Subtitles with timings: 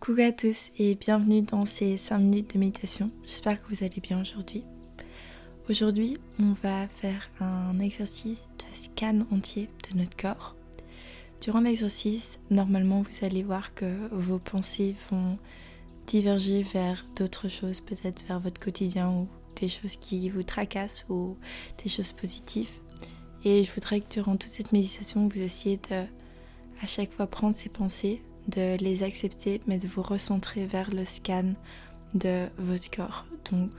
[0.00, 3.10] Coucou à tous et bienvenue dans ces 5 minutes de méditation.
[3.26, 4.64] J'espère que vous allez bien aujourd'hui.
[5.68, 10.56] Aujourd'hui, on va faire un exercice de scan entier de notre corps.
[11.42, 15.36] Durant l'exercice, normalement, vous allez voir que vos pensées vont
[16.06, 19.28] diverger vers d'autres choses, peut-être vers votre quotidien ou
[19.60, 21.36] des choses qui vous tracassent ou
[21.84, 22.72] des choses positives.
[23.44, 26.06] Et je voudrais que durant toute cette méditation, vous essayiez de
[26.82, 31.04] à chaque fois prendre ces pensées, de les accepter, mais de vous recentrer vers le
[31.04, 31.54] scan
[32.14, 33.24] de votre corps.
[33.50, 33.70] Donc,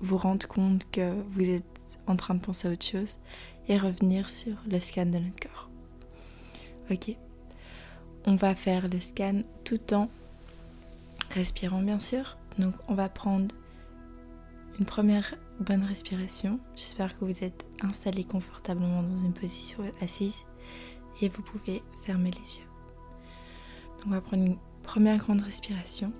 [0.00, 1.64] vous rendre compte que vous êtes
[2.06, 3.16] en train de penser à autre chose
[3.68, 5.70] et revenir sur le scan de notre corps.
[6.90, 7.16] Ok.
[8.26, 10.08] On va faire le scan tout en
[11.30, 12.36] respirant, bien sûr.
[12.58, 13.54] Donc, on va prendre
[14.78, 16.58] une première bonne respiration.
[16.76, 20.36] J'espère que vous êtes installé confortablement dans une position assise
[21.20, 22.71] et vous pouvez fermer les yeux.
[24.04, 26.12] On va prendre une première grande respiration.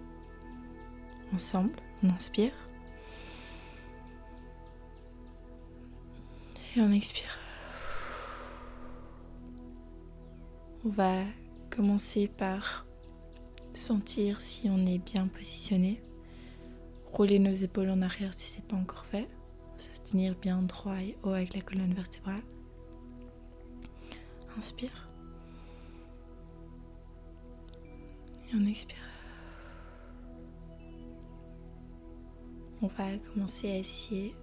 [1.35, 2.53] Ensemble, on inspire.
[6.77, 7.37] Et on expire.
[10.85, 11.25] On va
[11.71, 12.87] commencer par
[13.75, 16.03] sentir si on est bien positionné.
[17.13, 19.29] Rouler nos épaules en arrière si ce n'est pas encore fait.
[19.79, 22.43] Se tenir bien droit et haut avec la colonne vertébrale.
[24.57, 25.12] Inspire.
[28.55, 28.97] On expire.
[32.83, 34.35] On va commencer à essayer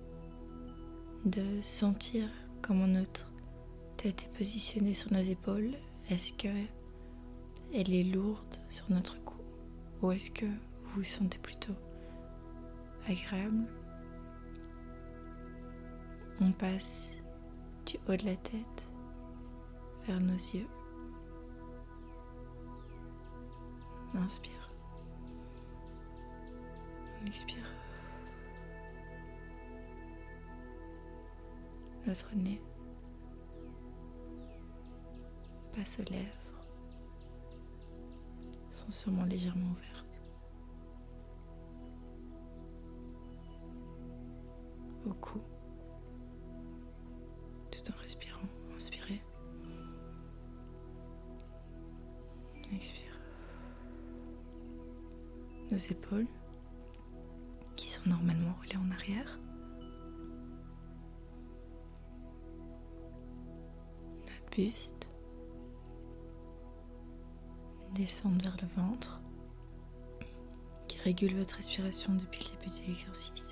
[1.26, 2.28] de sentir
[2.62, 3.30] comment notre
[3.98, 5.76] tête est positionnée sur nos épaules.
[6.10, 6.48] Est-ce que
[7.72, 9.36] elle est lourde sur notre cou
[10.02, 11.76] ou est-ce que vous vous sentez plutôt
[13.08, 13.68] agréable?
[16.42, 17.16] On passe
[17.86, 18.90] du haut de la tête
[20.08, 20.68] vers nos yeux.
[24.16, 24.72] Inspire.
[27.26, 27.72] Expire.
[32.08, 32.62] Notre nez
[35.76, 36.40] passe aux lèvres
[38.72, 40.22] sont sûrement légèrement ouvertes.
[45.06, 45.40] Au cou,
[55.72, 56.28] Nos épaules
[57.76, 59.40] qui sont normalement roulées en arrière.
[64.22, 65.10] Notre buste.
[67.94, 69.22] Descendre vers le ventre
[70.88, 73.46] qui régule votre respiration depuis le début de l'exercice.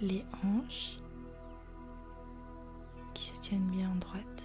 [0.00, 1.00] Les hanches
[3.14, 4.35] qui se tiennent bien en droite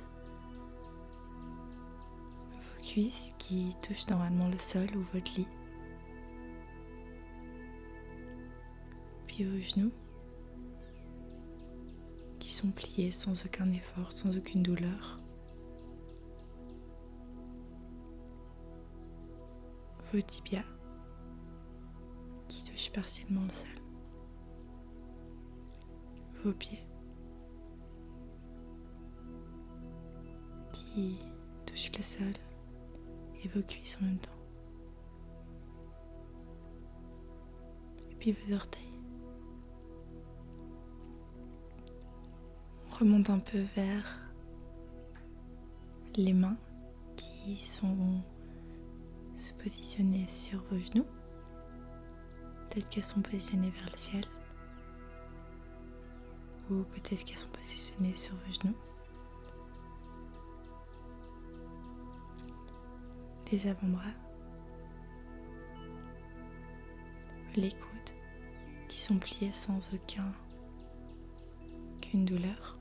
[3.37, 5.47] qui touchent normalement le sol ou votre lit.
[9.27, 9.91] Puis vos genoux
[12.39, 15.21] qui sont pliés sans aucun effort, sans aucune douleur.
[20.11, 20.65] Vos tibias
[22.49, 23.69] qui touchent partiellement le sol.
[26.43, 26.85] Vos pieds
[30.73, 31.19] qui
[31.65, 32.50] touchent le sol
[33.43, 34.31] et vos cuisses en même temps.
[38.11, 38.81] Et puis vos orteils.
[42.87, 44.19] On remonte un peu vers
[46.15, 46.57] les mains
[47.15, 48.21] qui sont
[49.35, 51.05] se positionner sur vos genoux.
[52.69, 54.23] Peut-être qu'elles sont positionnées vers le ciel.
[56.69, 58.75] Ou peut-être qu'elles sont positionnées sur vos genoux.
[63.51, 64.13] Les avant-bras,
[67.55, 68.15] les coudes
[68.87, 70.31] qui sont pliés sans aucun,
[71.95, 72.77] aucune douleur.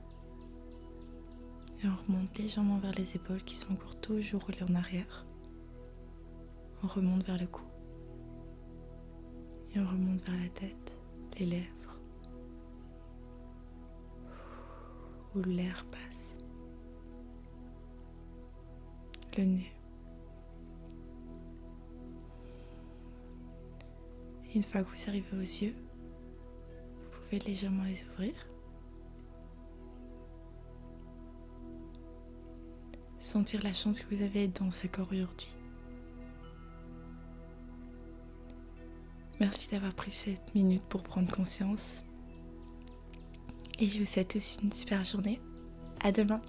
[1.83, 5.25] Et on remonte légèrement vers les épaules qui sont encore toujours roulées en arrière.
[6.83, 7.63] On remonte vers le cou.
[9.73, 10.97] Et on remonte vers la tête,
[11.39, 11.99] les lèvres,
[15.35, 16.37] où l'air passe.
[19.37, 19.71] Le nez.
[24.53, 25.75] Une fois que vous arrivez aux yeux,
[26.95, 28.33] vous pouvez légèrement les ouvrir.
[33.19, 35.55] Sentir la chance que vous avez dans ce corps aujourd'hui.
[39.39, 42.03] Merci d'avoir pris cette minute pour prendre conscience.
[43.79, 45.39] Et je vous souhaite aussi une super journée.
[46.03, 46.41] À demain.